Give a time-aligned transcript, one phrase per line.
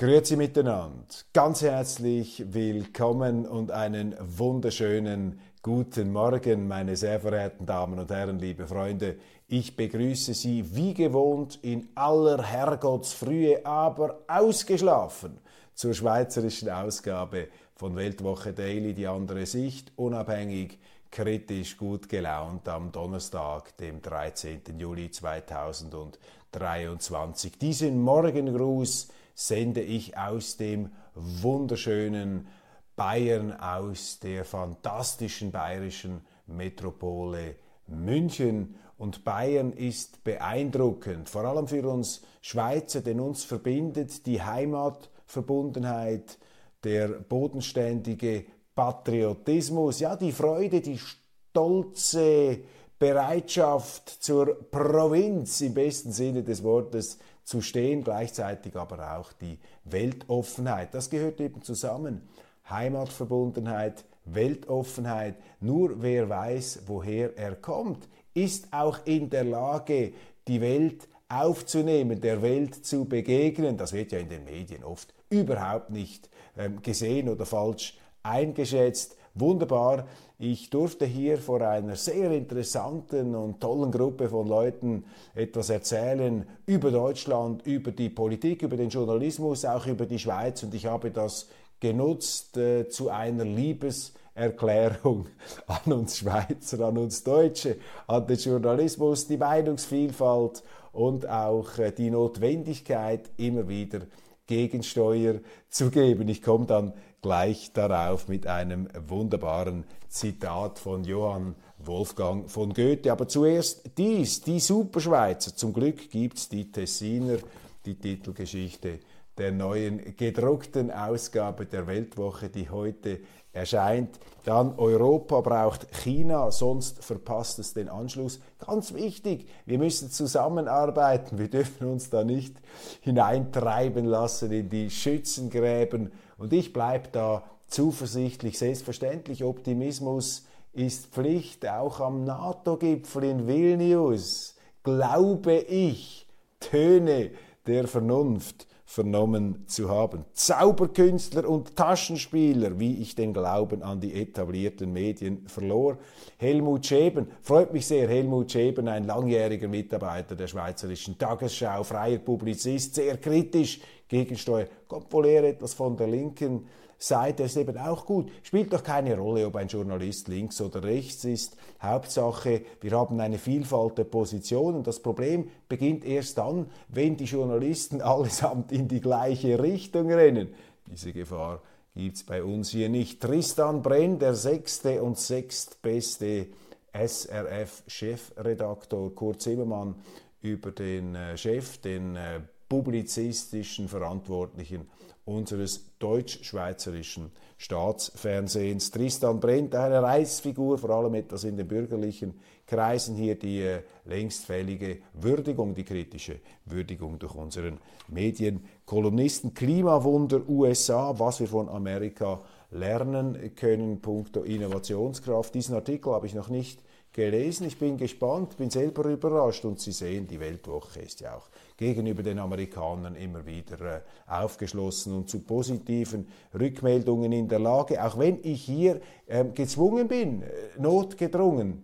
[0.00, 1.04] Grüezi miteinander,
[1.34, 8.66] ganz herzlich willkommen und einen wunderschönen guten Morgen, meine sehr verehrten Damen und Herren, liebe
[8.66, 9.18] Freunde.
[9.46, 15.36] Ich begrüße Sie wie gewohnt in aller Herrgottsfrühe, aber ausgeschlafen
[15.74, 20.78] zur schweizerischen Ausgabe von Weltwoche Daily, die andere Sicht, unabhängig,
[21.10, 24.62] kritisch, gut gelaunt am Donnerstag, dem 13.
[24.78, 27.58] Juli 2023.
[27.58, 29.08] Diesen Morgengruß
[29.40, 32.46] sende ich aus dem wunderschönen
[32.94, 38.74] Bayern, aus der fantastischen bayerischen Metropole München.
[38.98, 46.36] Und Bayern ist beeindruckend, vor allem für uns Schweizer, denn uns verbindet die Heimatverbundenheit,
[46.84, 52.60] der bodenständige Patriotismus, ja die Freude, die stolze
[53.00, 60.92] Bereitschaft zur Provinz im besten Sinne des Wortes zu stehen, gleichzeitig aber auch die Weltoffenheit.
[60.92, 62.28] Das gehört eben zusammen.
[62.68, 65.36] Heimatverbundenheit, Weltoffenheit.
[65.60, 70.12] Nur wer weiß, woher er kommt, ist auch in der Lage,
[70.46, 73.78] die Welt aufzunehmen, der Welt zu begegnen.
[73.78, 76.28] Das wird ja in den Medien oft überhaupt nicht
[76.58, 79.16] ähm, gesehen oder falsch eingeschätzt.
[79.40, 80.06] Wunderbar,
[80.38, 85.04] ich durfte hier vor einer sehr interessanten und tollen Gruppe von Leuten
[85.34, 90.74] etwas erzählen über Deutschland, über die Politik, über den Journalismus, auch über die Schweiz und
[90.74, 91.48] ich habe das
[91.80, 95.26] genutzt äh, zu einer Liebeserklärung
[95.66, 100.62] an uns Schweizer, an uns Deutsche, an den Journalismus, die Meinungsvielfalt
[100.92, 104.00] und auch äh, die Notwendigkeit, immer wieder
[104.46, 105.36] Gegensteuer
[105.68, 106.28] zu geben.
[106.28, 106.92] Ich komme dann
[107.22, 113.12] gleich darauf mit einem wunderbaren Zitat von Johann Wolfgang von Goethe.
[113.12, 115.54] Aber zuerst dies, die Superschweizer.
[115.54, 117.38] Zum Glück gibt es die Tessiner,
[117.84, 119.00] die Titelgeschichte
[119.40, 123.20] der neuen gedruckten Ausgabe der Weltwoche, die heute
[123.54, 124.20] erscheint.
[124.44, 128.38] Dann Europa braucht China, sonst verpasst es den Anschluss.
[128.58, 131.38] Ganz wichtig, wir müssen zusammenarbeiten.
[131.38, 132.54] Wir dürfen uns da nicht
[133.00, 136.12] hineintreiben lassen in die Schützengräben.
[136.36, 138.58] Und ich bleibe da zuversichtlich.
[138.58, 144.54] Selbstverständlich, Optimismus ist Pflicht, auch am NATO-Gipfel in Vilnius.
[144.82, 146.26] Glaube ich,
[146.60, 147.30] Töne
[147.66, 150.24] der Vernunft vernommen zu haben.
[150.32, 155.96] Zauberkünstler und Taschenspieler, wie ich den Glauben an die etablierten Medien verlor.
[156.38, 162.96] Helmut Scheben, freut mich sehr, Helmut Scheben, ein langjähriger Mitarbeiter der Schweizerischen Tagesschau, freier Publizist,
[162.96, 166.66] sehr kritisch Gegensteuer, kommt wohl eher etwas von der linken
[167.02, 168.30] Seite ist eben auch gut.
[168.42, 171.56] Spielt doch keine Rolle, ob ein Journalist links oder rechts ist.
[171.80, 174.82] Hauptsache, wir haben eine Vielfalt der Positionen.
[174.82, 180.48] Das Problem beginnt erst dann, wenn die Journalisten allesamt in die gleiche Richtung rennen.
[180.86, 181.62] Diese Gefahr
[181.94, 183.22] gibt es bei uns hier nicht.
[183.22, 186.48] Tristan Brenn, der sechste und sechstbeste
[186.92, 189.94] SRF-Chefredaktor Kurt Zimmermann
[190.42, 194.86] über den äh, Chef, den äh, publizistischen Verantwortlichen
[195.30, 198.90] unseres deutsch-schweizerischen Staatsfernsehens.
[198.90, 202.34] Tristan Brennt, eine Reichsfigur, vor allem etwas in den bürgerlichen
[202.66, 209.54] Kreisen hier die äh, längst fällige Würdigung, die kritische Würdigung durch unseren Medienkolumnisten.
[209.54, 215.54] Klimawunder USA, was wir von Amerika lernen können, punkto Innovationskraft.
[215.54, 216.80] Diesen Artikel habe ich noch nicht
[217.12, 217.66] gelesen.
[217.66, 222.22] Ich bin gespannt, bin selber überrascht und Sie sehen, die Weltwoche ist ja auch gegenüber
[222.22, 226.28] den Amerikanern immer wieder äh, aufgeschlossen und zu positiven
[226.58, 230.48] Rückmeldungen in der Lage, auch wenn ich hier äh, gezwungen bin, äh,
[230.78, 231.82] notgedrungen,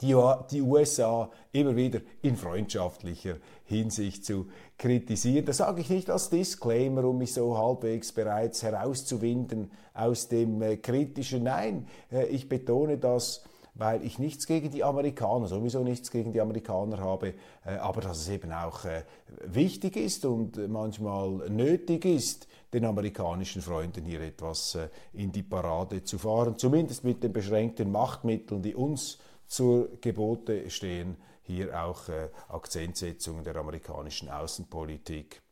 [0.00, 4.46] die, USA immer wieder in freundschaftlicher Hinsicht zu
[4.78, 5.44] kritisieren.
[5.44, 10.78] Das sage ich nicht als Disclaimer, um mich so halbwegs bereits herauszuwinden aus dem äh,
[10.78, 11.42] Kritischen.
[11.42, 11.86] Nein,
[12.30, 13.44] ich betone das
[13.80, 17.32] weil ich nichts gegen die Amerikaner, sowieso nichts gegen die Amerikaner habe,
[17.64, 19.04] äh, aber dass es eben auch äh,
[19.42, 26.04] wichtig ist und manchmal nötig ist, den amerikanischen Freunden hier etwas äh, in die Parade
[26.04, 32.02] zu fahren, zumindest mit den beschränkten Machtmitteln, die uns zur Gebote stehen, hier auch
[32.48, 35.42] Akzentsetzungen der amerikanischen Außenpolitik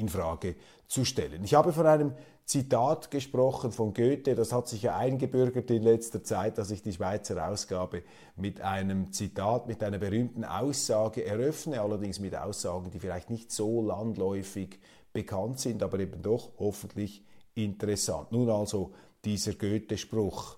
[0.00, 0.56] in Frage
[0.88, 1.44] zu stellen.
[1.44, 2.14] Ich habe von einem
[2.44, 6.92] Zitat gesprochen von Goethe, das hat sich ja eingebürgert in letzter Zeit, dass ich die
[6.92, 8.02] Schweizer Ausgabe
[8.34, 13.82] mit einem Zitat, mit einer berühmten Aussage eröffne, allerdings mit Aussagen, die vielleicht nicht so
[13.82, 14.80] landläufig
[15.12, 17.24] bekannt sind, aber eben doch hoffentlich
[17.54, 18.32] interessant.
[18.32, 18.92] Nun also
[19.24, 20.56] dieser Goethe-Spruch.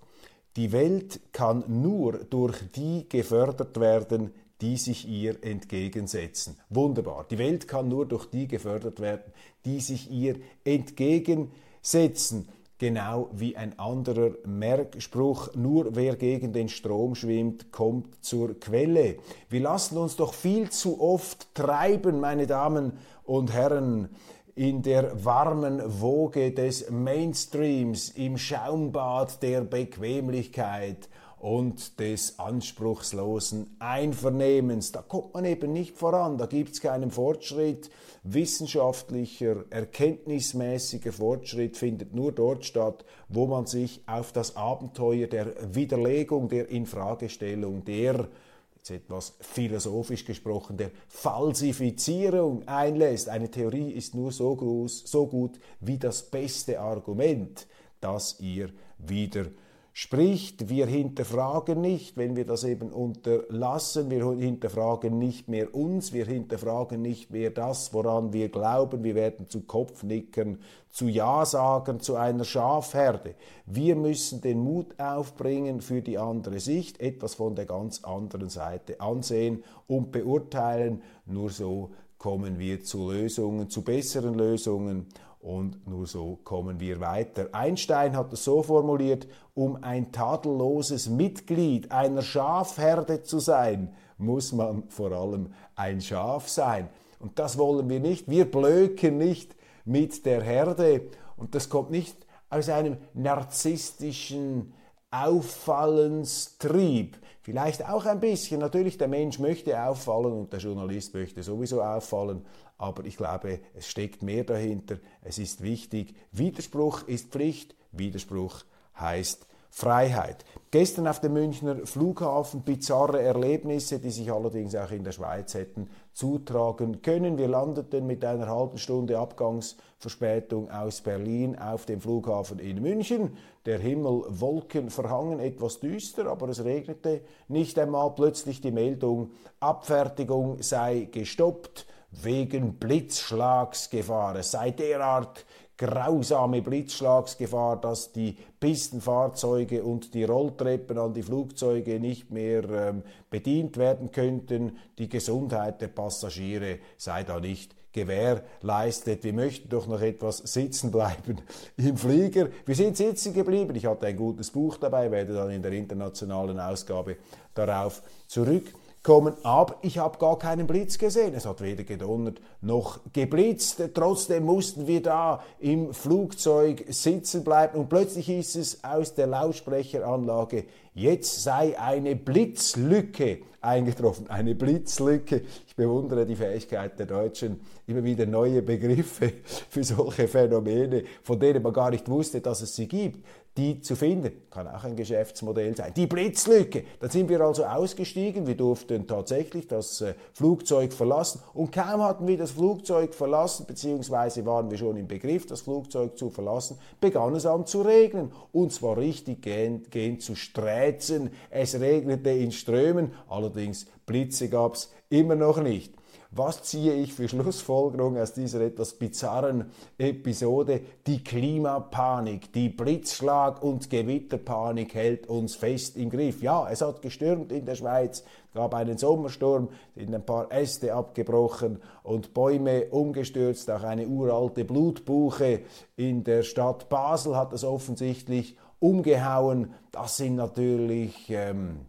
[0.57, 6.57] Die Welt kann nur durch die gefördert werden, die sich ihr entgegensetzen.
[6.71, 7.27] Wunderbar.
[7.31, 9.33] Die Welt kann nur durch die gefördert werden,
[9.65, 12.49] die sich ihr entgegensetzen setzen.
[12.79, 19.19] Genau wie ein anderer Merkspruch, nur wer gegen den Strom schwimmt, kommt zur Quelle.
[19.49, 22.95] Wir lassen uns doch viel zu oft treiben, meine Damen
[23.25, 24.09] und Herren,
[24.57, 31.09] in der warmen Woge des Mainstreams, im Schaumbad der Bequemlichkeit
[31.43, 34.93] und des anspruchslosen Einvernehmens.
[34.93, 37.91] Da kommt man eben nicht voran, da gibt es keinen Fortschritt.
[38.23, 46.49] Wissenschaftlicher, erkenntnismäßiger Fortschritt findet nur dort statt, wo man sich auf das Abenteuer der Widerlegung,
[46.49, 48.29] der Infragestellung, der
[48.77, 53.29] jetzt etwas philosophisch gesprochen, der Falsifizierung einlässt.
[53.29, 57.67] Eine Theorie ist nur so, groß, so gut wie das beste Argument,
[58.01, 59.47] das ihr wieder
[59.95, 66.25] spricht, wir hinterfragen nicht, wenn wir das eben unterlassen, wir hinterfragen nicht mehr uns, wir
[66.25, 70.59] hinterfragen nicht mehr das, woran wir glauben, wir werden zu Kopfnickern,
[70.89, 73.35] zu Ja sagen, zu einer Schafherde.
[73.67, 78.99] Wir müssen den Mut aufbringen für die andere Sicht, etwas von der ganz anderen Seite
[79.01, 81.03] ansehen und beurteilen.
[81.27, 85.09] Nur so kommen wir zu Lösungen, zu besseren Lösungen
[85.43, 87.49] und nur so kommen wir weiter.
[87.53, 94.85] Einstein hat es so formuliert, um ein tadelloses Mitglied einer Schafherde zu sein, muss man
[94.89, 96.89] vor allem ein Schaf sein.
[97.19, 98.31] Und das wollen wir nicht.
[98.31, 101.09] Wir blöken nicht mit der Herde.
[101.37, 102.17] Und das kommt nicht
[102.49, 104.73] aus einem narzisstischen
[105.13, 107.19] Auffallenstrieb.
[107.43, 108.59] Vielleicht auch ein bisschen.
[108.61, 112.45] Natürlich, der Mensch möchte auffallen und der Journalist möchte sowieso auffallen
[112.83, 114.99] aber ich glaube, es steckt mehr dahinter.
[115.23, 116.17] Es ist wichtig.
[116.33, 118.65] Widerspruch ist Pflicht, Widerspruch
[118.99, 120.45] heißt Freiheit.
[120.71, 125.89] Gestern auf dem Münchner Flughafen bizarre Erlebnisse, die sich allerdings auch in der Schweiz hätten
[126.13, 127.39] zutragen können.
[127.39, 133.39] Wir landeten mit einer halben Stunde Abgangsverspätung aus Berlin auf dem Flughafen in München.
[133.65, 138.15] Der Himmel wolkenverhangen, etwas düster, aber es regnete nicht einmal.
[138.15, 144.37] Plötzlich die Meldung, Abfertigung sei gestoppt wegen Blitzschlagsgefahr.
[144.37, 145.47] Es sei derart
[145.83, 153.77] grausame Blitzschlagsgefahr, dass die Pistenfahrzeuge und die Rolltreppen an die Flugzeuge nicht mehr ähm, bedient
[153.79, 154.79] werden könnten.
[154.99, 159.25] Die Gesundheit der Passagiere sei da nicht gewährleistet.
[159.25, 161.41] Wir möchten doch noch etwas sitzen bleiben
[161.77, 162.49] im Flieger.
[162.65, 163.75] Wir sind sitzen geblieben.
[163.75, 167.17] Ich hatte ein gutes Buch dabei, werde dann in der internationalen Ausgabe
[167.55, 171.35] darauf zurück kommen, aber ich habe gar keinen Blitz gesehen.
[171.35, 173.83] Es hat weder gedonnert noch geblitzt.
[173.95, 180.65] Trotzdem mussten wir da im Flugzeug sitzen bleiben und plötzlich hieß es aus der Lautsprecheranlage,
[180.95, 184.29] jetzt sei eine Blitzlücke eingetroffen.
[184.29, 185.43] Eine Blitzlücke.
[185.67, 189.33] Ich bewundere die Fähigkeit der Deutschen, immer wieder neue Begriffe
[189.71, 193.25] für solche Phänomene, von denen man gar nicht wusste, dass es sie gibt
[193.57, 194.33] die zu finden.
[194.51, 195.93] Kann auch ein Geschäftsmodell sein.
[195.95, 196.85] Die Blitzlücke.
[197.01, 198.47] Dann sind wir also ausgestiegen.
[198.47, 201.43] Wir durften tatsächlich das äh, Flugzeug verlassen.
[201.53, 206.17] Und kaum hatten wir das Flugzeug verlassen, beziehungsweise waren wir schon im Begriff, das Flugzeug
[206.17, 208.33] zu verlassen, begann es an zu regnen.
[208.53, 211.31] Und zwar richtig gehend, gehend zu sträzen.
[211.51, 213.13] Es regnete in Strömen.
[213.29, 215.95] Allerdings Blitze gab es immer noch nicht.
[216.35, 220.81] Was ziehe ich für Schlussfolgerungen aus dieser etwas bizarren Episode?
[221.07, 226.41] Die Klimapanik, die Blitzschlag- und Gewitterpanik hält uns fest im Griff.
[226.41, 228.25] Ja, es hat gestürmt in der Schweiz,
[228.55, 233.71] gab einen Sommersturm, sind ein paar Äste abgebrochen und Bäume umgestürzt.
[233.71, 235.61] Auch eine uralte Blutbuche
[235.97, 239.75] in der Stadt Basel hat es offensichtlich umgehauen.
[239.91, 241.81] Das sind natürlich ähm,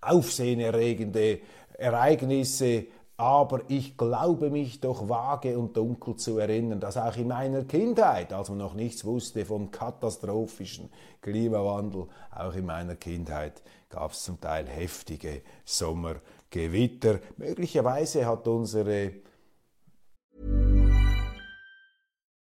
[0.00, 1.38] aufsehenerregende
[1.78, 7.64] Ereignisse, aber ich glaube mich doch vage und dunkel zu erinnern, dass auch in meiner
[7.64, 10.90] Kindheit, als man noch nichts wusste von katastrophischen
[11.20, 17.20] Klimawandel, auch in meiner Kindheit gab es zum Teil heftige Sommergewitter.
[17.36, 19.12] Möglicherweise hat unsere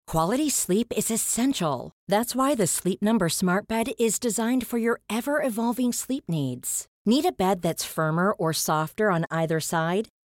[0.06, 1.92] Quality sleep is essential.
[2.08, 6.88] That's why the Sleep Number Smart Bed is designed for your ever evolving sleep needs.
[7.06, 10.08] Need a bed that's firmer or softer on either side?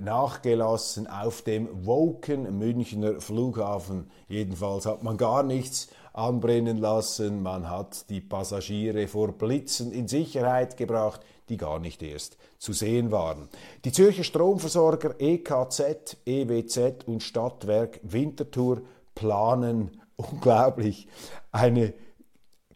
[0.00, 4.10] nachgelassen auf dem Woken Münchner Flughafen.
[4.28, 10.76] Jedenfalls hat man gar nichts anbrennen lassen, man hat die Passagiere vor Blitzen in Sicherheit
[10.76, 13.48] gebracht, die gar nicht erst zu sehen waren.
[13.84, 18.82] Die Zürcher Stromversorger EKZ, EWZ und Stadtwerk Winterthur
[19.14, 21.08] planen unglaublich
[21.52, 21.94] eine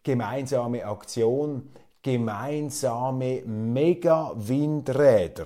[0.03, 1.69] gemeinsame Aktion,
[2.01, 5.45] gemeinsame Mega-Windräder.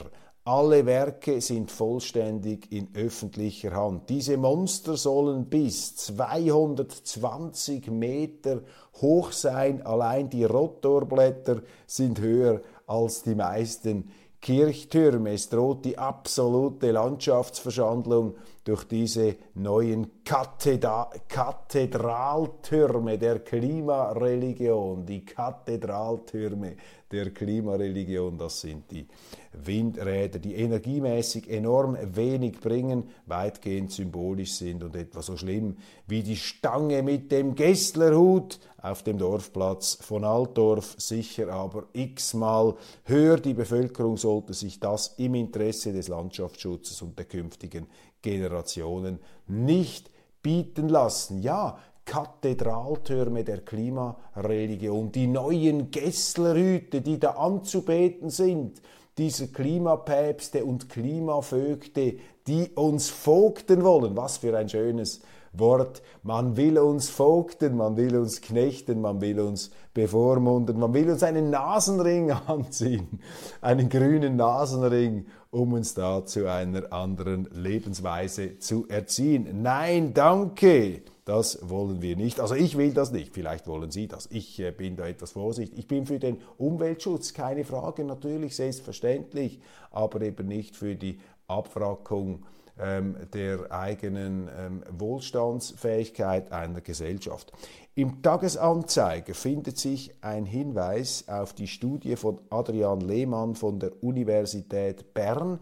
[0.51, 4.10] Alle Werke sind vollständig in öffentlicher Hand.
[4.10, 8.62] Diese Monster sollen bis 220 Meter
[9.00, 9.86] hoch sein.
[9.86, 14.10] Allein die Rotorblätter sind höher als die meisten
[14.41, 15.34] Kirchtürme.
[15.34, 25.03] Es droht die absolute Landschaftsverschandlung durch diese neuen Kathedra Kathedraltürme der Klimareligion.
[25.03, 26.75] Die Kathedraltürme
[27.12, 29.07] der Klimareligion, das sind die
[29.53, 36.38] Windräder, die energiemäßig enorm wenig bringen, weitgehend symbolisch sind und etwa so schlimm wie die
[36.38, 43.38] Stange mit dem Gesslerhut auf dem Dorfplatz von Altdorf, sicher aber x-mal höher.
[43.38, 47.88] Die Bevölkerung sollte sich das im Interesse des Landschaftsschutzes und der künftigen
[48.21, 49.17] Generationen
[49.48, 51.41] nicht bieten lassen.
[51.41, 58.81] Ja, Kathedraltürme der Klimareligion, die neuen Gesslerhüte, die da anzubeten sind,
[59.17, 62.15] diese Klimapäpste und Klimavögte,
[62.48, 64.17] die uns vogten wollen.
[64.17, 65.22] Was für ein schönes
[65.53, 66.01] Wort.
[66.24, 71.24] Man will uns vogten, man will uns knechten, man will uns bevormunden, man will uns
[71.24, 73.19] einen Nasenring anziehen,
[73.62, 79.62] einen grünen Nasenring, um uns da zu einer anderen Lebensweise zu erziehen.
[79.62, 81.01] Nein, danke.
[81.25, 82.39] Das wollen wir nicht.
[82.39, 83.34] Also ich will das nicht.
[83.34, 84.27] Vielleicht wollen Sie das.
[84.32, 85.77] Ich äh, bin da etwas vorsichtig.
[85.77, 89.60] Ich bin für den Umweltschutz, keine Frage, natürlich selbstverständlich,
[89.91, 92.46] aber eben nicht für die Abwrackung
[92.79, 97.51] ähm, der eigenen ähm, Wohlstandsfähigkeit einer Gesellschaft.
[97.95, 105.13] Im Tagesanzeiger findet sich ein Hinweis auf die Studie von Adrian Lehmann von der Universität
[105.13, 105.59] Bern,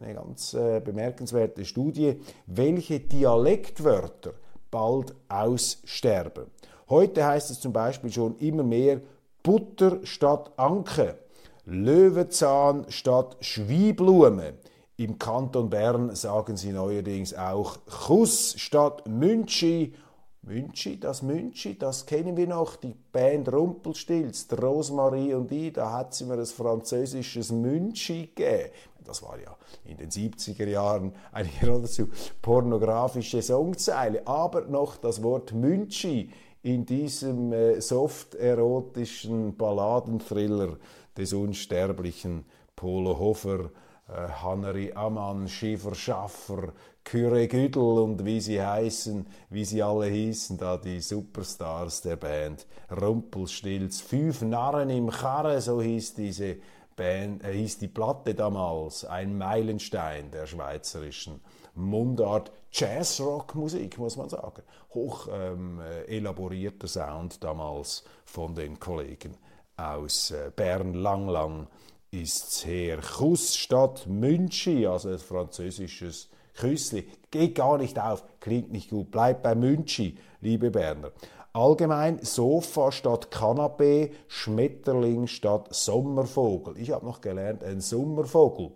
[0.00, 4.32] eine ganz äh, bemerkenswerte Studie, welche Dialektwörter
[4.70, 6.46] bald aussterben.
[6.88, 9.00] Heute heißt es zum Beispiel schon immer mehr
[9.42, 11.18] Butter statt Anke,
[11.64, 14.54] Löwenzahn statt Schwieblume.
[14.98, 19.92] Im Kanton Bern sagen sie neuerdings auch Kuss statt Münchi.
[20.40, 26.14] Münchi, das Münchi, das kennen wir noch, die Band Rumpelstilz, Rosmarie und ich, da hat
[26.14, 28.70] sie mir ein französisches Münchi gegeben.
[29.04, 32.08] Das war ja in den 70er Jahren eine geradezu
[32.40, 36.30] pornografische Songzeile, aber noch das Wort Münchi
[36.62, 40.78] in diesem äh, soft-erotischen Balladenthriller
[41.18, 43.70] des unsterblichen Polo Hofer
[44.08, 46.72] äh, Haneri Amann, Schiefer Schaffer,
[47.04, 52.66] Kyre Güdel und wie sie heißen, wie sie alle hießen, da die Superstars der Band.
[52.90, 56.56] Rumpelstilz, fünf Narren im Karre, so hieß diese
[56.96, 61.40] Band, äh, hieß die Platte damals ein Meilenstein der schweizerischen
[61.74, 64.62] Mundart Jazz-Rock-Musik, muss man sagen.
[64.94, 69.36] Hoch ähm, äh, elaborierter Sound damals von den Kollegen
[69.76, 70.94] aus äh, Bern.
[70.94, 71.68] Lang,
[72.10, 72.98] ist's her.
[72.98, 77.08] Kuss statt Münchi, also ein französisches Küssli.
[77.30, 79.10] Geht gar nicht auf, klingt nicht gut.
[79.10, 81.12] Bleibt bei Münchi, liebe Berner.
[81.52, 86.76] Allgemein Sofa statt Kanapee, Schmetterling statt Sommervogel.
[86.78, 88.72] Ich habe noch gelernt, ein Sommervogel.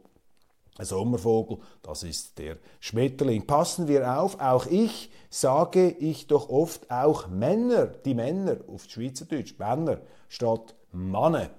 [0.78, 3.46] Ein Sommervogel, das ist der Schmetterling.
[3.46, 9.58] Passen wir auf, auch ich sage ich doch oft auch Männer, die Männer, auf Schweizerdeutsch,
[9.58, 11.50] Männer statt Manne.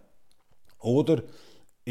[0.79, 1.21] Oder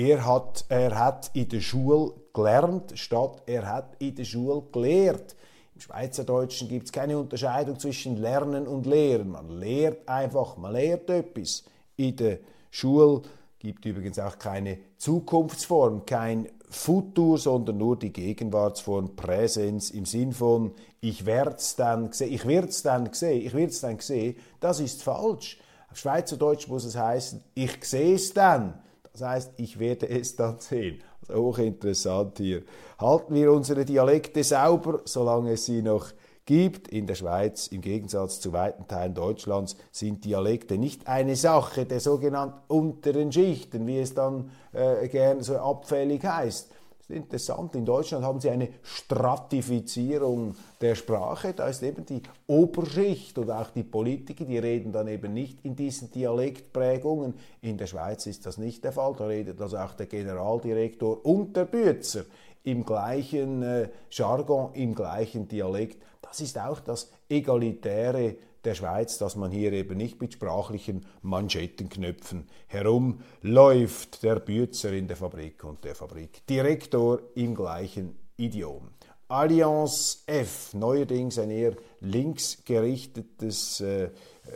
[0.00, 5.36] er hat, er hat in der Schule gelernt, statt er hat in der Schule gelehrt.
[5.74, 9.30] Im Schweizerdeutschen gibt es keine Unterscheidung zwischen Lernen und Lehren.
[9.30, 11.64] Man lehrt einfach, man lehrt etwas.
[11.96, 12.38] In der
[12.70, 13.22] Schule
[13.58, 20.72] gibt übrigens auch keine Zukunftsform, kein Futur, sondern nur die Gegenwartsform Präsenz im Sinn von
[21.02, 24.36] ich werd's dann sehen, ich wird's dann sehen, ich wird's dann sehen.
[24.60, 25.58] Das ist falsch.
[25.90, 28.80] Auf Schweizerdeutsch muss es heißen, ich sehe es dann.
[29.12, 31.02] Das heißt, ich werde es dann sehen.
[31.28, 32.62] Also hochinteressant hier.
[32.98, 36.08] Halten wir unsere Dialekte sauber, solange es sie noch
[36.46, 36.88] gibt.
[36.88, 42.00] In der Schweiz, im Gegensatz zu weiten Teilen Deutschlands, sind Dialekte nicht eine Sache der
[42.00, 46.72] sogenannten unteren Schichten, wie es dann äh, gern so abfällig heißt
[47.12, 47.74] interessant.
[47.74, 51.52] In Deutschland haben sie eine Stratifizierung der Sprache.
[51.54, 55.76] Da ist eben die Oberschicht und auch die Politiker, die reden dann eben nicht in
[55.76, 57.34] diesen Dialektprägungen.
[57.62, 59.14] In der Schweiz ist das nicht der Fall.
[59.16, 62.24] Da redet also auch der Generaldirektor und der Bützer
[62.62, 66.02] im gleichen äh, Jargon, im gleichen Dialekt.
[66.22, 72.46] Das ist auch das egalitäre der Schweiz, dass man hier eben nicht mit sprachlichen Manschettenknöpfen
[72.66, 78.90] herumläuft, der Bützer in der Fabrik und der Fabrik Direktor im gleichen Idiom.
[79.28, 84.10] Allianz F, neuerdings ein eher linksgerichtetes äh,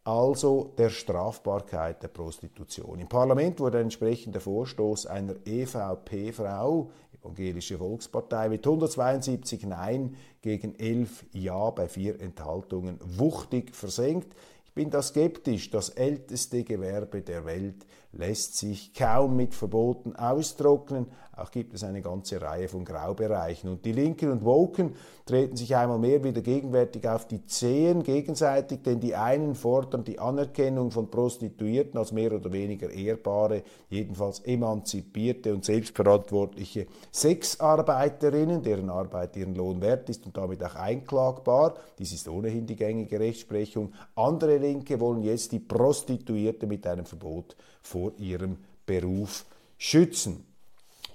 [0.06, 3.00] also der Strafbarkeit der Prostitution.
[3.00, 11.24] Im Parlament wurde ein entsprechender Vorstoß einer EVP-Frau, Evangelische Volkspartei, mit 172 Nein gegen 11
[11.32, 14.32] Ja bei vier Enthaltungen wuchtig versenkt.
[14.64, 15.70] Ich bin da skeptisch.
[15.70, 21.06] Das älteste Gewerbe der Welt lässt sich kaum mit Verboten austrocknen.
[21.36, 23.68] Auch gibt es eine ganze Reihe von Graubereichen.
[23.68, 24.94] Und die Linken und Woken
[25.26, 30.18] treten sich einmal mehr wieder gegenwärtig auf die Zehen gegenseitig, denn die einen fordern die
[30.18, 39.36] Anerkennung von Prostituierten als mehr oder weniger ehrbare, jedenfalls emanzipierte und selbstverantwortliche Sexarbeiterinnen, deren Arbeit
[39.36, 41.74] ihren Lohn wert ist und damit auch einklagbar.
[41.98, 43.92] Dies ist ohnehin die gängige Rechtsprechung.
[44.14, 49.44] Andere Linke wollen jetzt die Prostituierte mit einem Verbot vor ihrem Beruf
[49.76, 50.55] schützen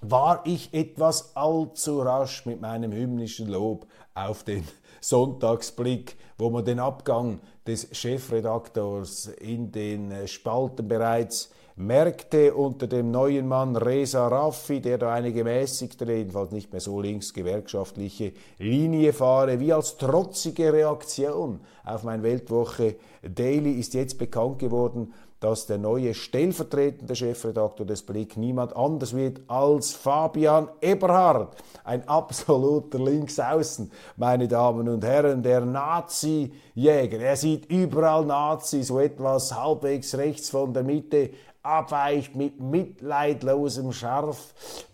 [0.01, 4.67] war ich etwas allzu rasch mit meinem hymnischen Lob auf den
[5.01, 13.47] Sonntagsblick, wo man den Abgang des Chefredaktors in den Spalten bereits merkte unter dem neuen
[13.47, 19.73] Mann Reza Raffi, der da eine gemäßigtere, jedenfalls nicht mehr so linksgewerkschaftliche Linie fahre, wie
[19.73, 27.15] als trotzige Reaktion auf mein Weltwoche Daily ist jetzt bekannt geworden, dass der neue stellvertretende
[27.15, 35.03] Chefredakteur des Blick niemand anders wird als Fabian Eberhard, ein absoluter Linksaußen, meine Damen und
[35.03, 37.19] Herren, der Nazi-Jäger.
[37.19, 41.31] Er sieht überall Nazis, so etwas halbwegs rechts von der Mitte
[41.63, 43.91] abweicht mit mitleidlosem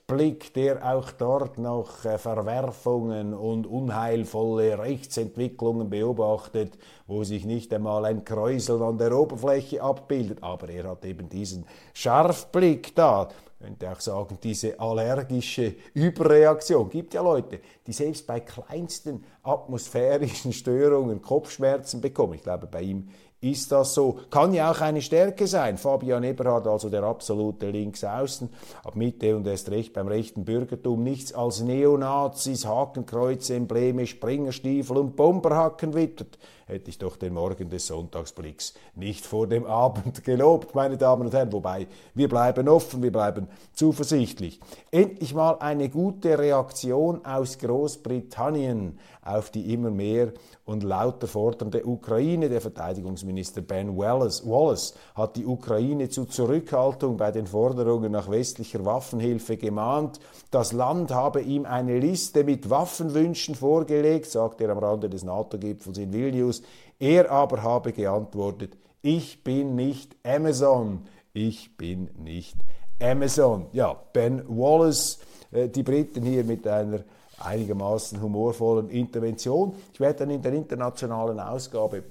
[0.10, 8.06] Scharfblick, der auch dort noch äh, Verwerfungen und unheilvolle Rechtsentwicklungen beobachtet, wo sich nicht einmal
[8.06, 10.42] ein Kräusel an der Oberfläche abbildet.
[10.42, 13.28] Aber er hat eben diesen Scharfblick da
[13.60, 16.90] könnte auch sagen, diese allergische Überreaktion.
[16.90, 22.36] Gibt ja Leute, die selbst bei kleinsten atmosphärischen Störungen Kopfschmerzen bekommen.
[22.36, 24.20] Ich glaube, bei ihm ist das so.
[24.32, 25.78] Kann ja auch eine Stärke sein.
[25.78, 28.50] Fabian Eberhard, also der absolute Linksaußen,
[28.84, 35.16] ab Mitte und erst recht beim rechten Bürgertum nichts als Neonazis, Hakenkreuze, Embleme, Springerstiefel und
[35.16, 36.40] Bomberhacken wittert.
[36.66, 41.34] hätte ich doch den Morgen des Sonntagsblicks nicht vor dem Abend gelobt, meine Damen und
[41.34, 41.54] Herren.
[41.54, 44.60] Wobei, wir bleiben offen, wir bleiben zuversichtlich.
[44.92, 48.98] Endlich mal eine gute Reaktion aus Großbritannien
[49.28, 50.32] auf die immer mehr
[50.66, 52.50] und lauter fordernde Ukraine.
[52.50, 59.58] Der Verteidigungsminister Ben Wallace, hat die Ukraine zu Zurückhaltung bei den Forderungen nach westlicher Waffenhilfe
[59.58, 60.20] gemahnt.
[60.52, 65.98] Das Land habe ihm eine Liste mit Waffenwünschen vorgelegt, sagt er am Rande des NATO-Gipfels
[65.98, 66.62] in Vilnius.
[67.00, 72.56] Er aber habe geantwortet, ich bin nicht Amazon, ich bin nicht
[73.02, 73.68] Amazon.
[73.72, 75.20] Ja, Ben Wallace,
[75.52, 77.04] äh, die Briten hier mit einer
[77.40, 79.76] einigermaßen humorvollen Intervention.
[79.94, 82.04] Ich werde dann in der internationalen Ausgabe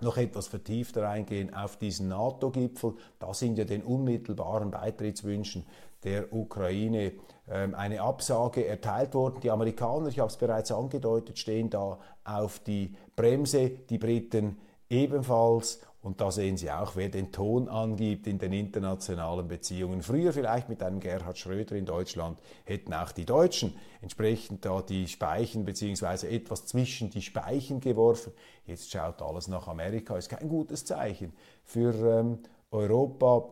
[0.00, 2.94] noch etwas vertiefter eingehen auf diesen NATO-Gipfel.
[3.18, 5.64] Da sind ja den unmittelbaren Beitrittswünschen
[6.04, 7.12] der Ukraine
[7.48, 9.40] ähm, eine Absage erteilt worden.
[9.42, 14.58] Die Amerikaner, ich habe es bereits angedeutet, stehen da auf die Bremse, die Briten
[14.90, 15.80] ebenfalls.
[16.02, 20.02] Und da sehen Sie auch, wer den Ton angibt in den internationalen Beziehungen.
[20.02, 25.06] Früher vielleicht mit einem Gerhard Schröder in Deutschland hätten auch die Deutschen entsprechend da die
[25.06, 28.32] Speichen beziehungsweise etwas zwischen die Speichen geworfen.
[28.66, 32.40] Jetzt schaut alles nach Amerika, ist kein gutes Zeichen für ähm,
[32.72, 33.44] Europa.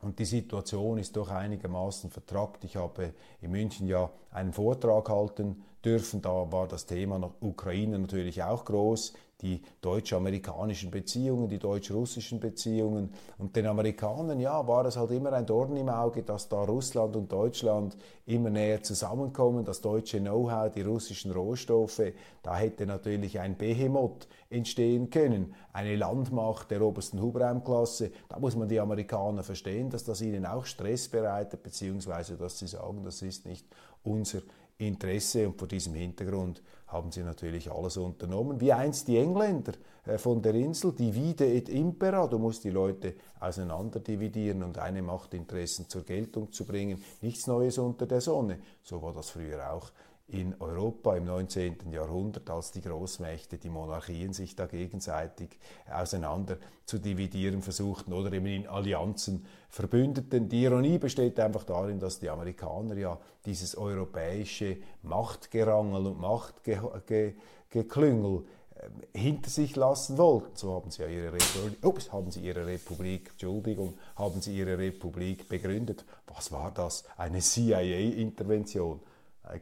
[0.00, 2.62] Und die Situation ist doch einigermaßen vertrackt.
[2.62, 6.22] Ich habe in München ja einen Vortrag halten dürfen.
[6.22, 13.10] Da war das Thema Ukraine natürlich auch groß die deutsch-amerikanischen Beziehungen, die deutsch-russischen Beziehungen.
[13.36, 17.14] Und den Amerikanern, ja, war es halt immer ein Dorn im Auge, dass da Russland
[17.14, 22.00] und Deutschland immer näher zusammenkommen, das deutsche Know-how, die russischen Rohstoffe,
[22.42, 28.12] da hätte natürlich ein Behemoth entstehen können, eine Landmacht der obersten Hubraumklasse.
[28.30, 32.66] Da muss man die Amerikaner verstehen, dass das ihnen auch Stress bereitet, beziehungsweise dass sie
[32.66, 33.66] sagen, das ist nicht
[34.04, 34.40] unser
[34.78, 39.72] Interesse und vor diesem Hintergrund haben sie natürlich alles unternommen, wie einst die Engländer
[40.04, 45.02] äh, von der Insel, divide et impera, du musst die Leute auseinander dividieren und eine
[45.02, 48.58] Machtinteressen zur Geltung zu bringen, nichts Neues unter der Sonne.
[48.82, 49.90] So war das früher auch
[50.28, 51.92] in Europa im 19.
[51.92, 55.58] Jahrhundert, als die Großmächte, die Monarchien sich da gegenseitig
[55.90, 56.56] auseinander
[56.86, 60.48] zu dividieren versuchten oder eben in Allianzen verbündeten.
[60.48, 68.44] Die Ironie besteht einfach darin, dass die Amerikaner ja dieses europäische Machtgerangel und Machtgeklüngel
[68.76, 70.56] äh, hinter sich lassen wollten.
[70.56, 74.78] So haben sie ja ihre Republik, ups, haben sie ihre Republik, Entschuldigung, haben sie ihre
[74.78, 76.06] Republik begründet.
[76.34, 77.04] Was war das?
[77.18, 79.00] Eine CIA-Intervention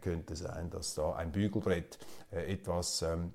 [0.01, 1.99] könnte sein, dass da ein Bügelbrett
[2.31, 3.33] äh, etwas ähm,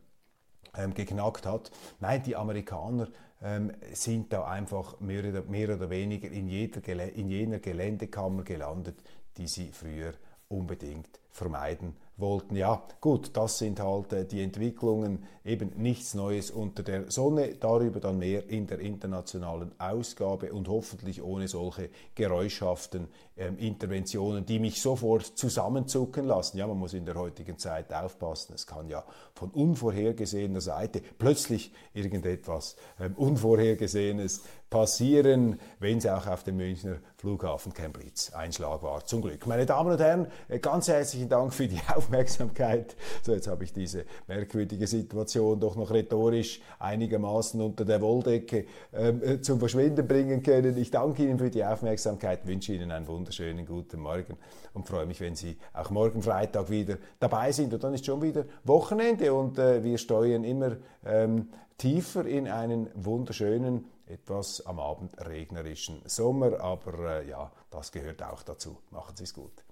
[0.76, 1.72] ähm, geknackt hat.
[2.00, 3.08] Nein, die Amerikaner
[3.42, 9.04] ähm, sind da einfach mehr oder, mehr oder weniger in, jeder, in jener Geländekammer gelandet,
[9.38, 10.14] die sie früher
[10.48, 12.56] unbedingt vermeiden wollten.
[12.56, 18.00] Ja, gut, das sind halt äh, die Entwicklungen, eben nichts Neues unter der Sonne, darüber
[18.00, 24.82] dann mehr in der internationalen Ausgabe und hoffentlich ohne solche geräuschhaften ähm, Interventionen, die mich
[24.82, 26.58] sofort zusammenzucken lassen.
[26.58, 31.72] Ja, man muss in der heutigen Zeit aufpassen, es kann ja von unvorhergesehener Seite plötzlich
[31.94, 39.06] irgendetwas ähm, Unvorhergesehenes passieren, wenn es auch auf dem Münchner Flughafen kein Blitzeinschlag war.
[39.06, 39.48] Zum Glück.
[39.48, 40.28] Meine Damen und Herren,
[40.62, 42.96] ganz herzlichen Dank für die Aufmerksamkeit.
[43.24, 49.22] So, jetzt habe ich diese merkwürdige Situation doch noch rhetorisch einigermaßen unter der Wolldecke ähm,
[49.24, 50.78] äh, zum Verschwinden bringen können.
[50.78, 54.38] Ich danke Ihnen für die Aufmerksamkeit, wünsche Ihnen einen wunderschönen guten Morgen
[54.74, 57.74] und freue mich, wenn Sie auch morgen Freitag wieder dabei sind.
[57.74, 60.76] Und dann ist schon wieder Wochenende und äh, wir steuern immer
[61.06, 68.24] ähm, tiefer in einen wunderschönen etwas am Abend regnerischen Sommer, aber äh, ja, das gehört
[68.24, 68.78] auch dazu.
[68.92, 69.67] Machen Sie es gut.